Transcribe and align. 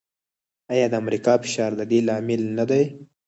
آیا 0.73 0.85
د 0.89 0.93
امریکا 1.03 1.33
فشار 1.43 1.71
د 1.77 1.81
دې 1.91 1.99
لامل 2.07 2.41
نه 2.57 2.65
دی؟ 2.69 2.83